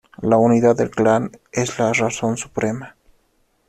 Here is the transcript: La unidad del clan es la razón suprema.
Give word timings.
La 0.21 0.35
unidad 0.37 0.75
del 0.75 0.89
clan 0.89 1.29
es 1.51 1.77
la 1.77 1.93
razón 1.93 2.35
suprema. 2.35 2.95